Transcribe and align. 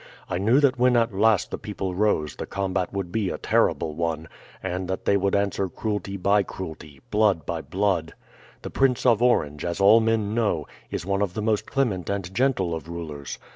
I 0.27 0.39
knew 0.39 0.59
that 0.61 0.79
when 0.79 0.97
at 0.97 1.13
last 1.13 1.51
the 1.51 1.59
people 1.59 1.93
rose 1.93 2.35
the 2.37 2.47
combat 2.47 2.91
would 2.91 3.11
be 3.11 3.29
a 3.29 3.37
terrible 3.37 3.93
one, 3.93 4.27
and 4.63 4.87
that 4.87 5.05
they 5.05 5.15
would 5.15 5.35
answer 5.35 5.69
cruelty 5.69 6.17
by 6.17 6.41
cruelty, 6.41 7.01
blood 7.11 7.45
by 7.45 7.61
blood. 7.61 8.15
The 8.63 8.71
Prince 8.71 9.05
of 9.05 9.21
Orange, 9.21 9.63
as 9.63 9.79
all 9.79 9.99
men 9.99 10.33
know, 10.33 10.65
is 10.89 11.05
one 11.05 11.21
of 11.21 11.35
the 11.35 11.41
most 11.43 11.67
clement 11.67 12.09
and 12.09 12.33
gentle 12.33 12.73
of 12.73 12.87
rulers. 12.89 13.37